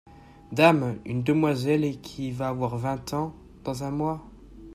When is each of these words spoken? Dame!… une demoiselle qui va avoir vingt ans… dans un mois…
Dame!… 0.51 0.99
une 1.05 1.21
demoiselle 1.21 2.01
qui 2.01 2.31
va 2.31 2.47
avoir 2.47 2.75
vingt 2.75 3.13
ans… 3.13 3.35
dans 3.63 3.83
un 3.83 3.91
mois… 3.91 4.27